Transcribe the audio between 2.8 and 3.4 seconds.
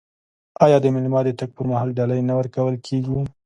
کیږي؟